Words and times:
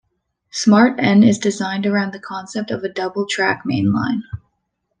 Smart-N 0.49 1.21
is 1.21 1.37
designed 1.37 1.85
around 1.85 2.11
the 2.11 2.17
concept 2.19 2.71
of 2.71 2.83
a 2.83 2.89
double 2.89 3.27
track 3.27 3.63
mainline. 3.69 4.23